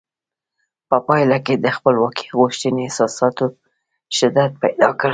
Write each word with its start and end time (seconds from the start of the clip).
په 0.89 0.97
پایله 1.07 1.37
کې 1.45 1.53
د 1.63 1.67
خپلواکۍ 1.75 2.27
غوښتنې 2.39 2.81
احساساتو 2.85 3.45
شدت 4.17 4.51
پیدا 4.63 4.89
کړ. 4.99 5.09